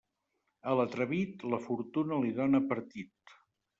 A 0.71 0.73
l'atrevit, 0.79 1.45
la 1.53 1.59
fortuna 1.67 2.21
li 2.25 2.33
dóna 2.41 2.63
partit. 2.73 3.37